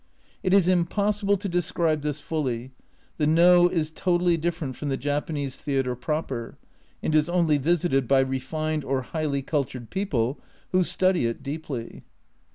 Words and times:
It 0.41 0.51
is 0.51 0.67
impossible 0.67 1.37
to 1.37 1.47
describe 1.47 2.01
this 2.01 2.19
fully, 2.19 2.71
the 3.17 3.27
No 3.27 3.69
is 3.69 3.91
totally 3.91 4.35
different 4.35 4.75
from 4.75 4.89
the 4.89 4.97
Japanese 4.97 5.59
theatre 5.59 5.95
proper, 5.95 6.57
and 7.03 7.13
is 7.13 7.29
only 7.29 7.59
visited 7.59 8.07
by 8.07 8.21
refined 8.21 8.83
or 8.83 9.03
highly 9.03 9.43
cultured 9.43 9.91
people, 9.91 10.39
who 10.71 10.83
study 10.83 11.27
it 11.27 11.43
deeply. 11.43 12.01